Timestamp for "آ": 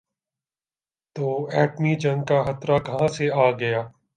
3.37-3.49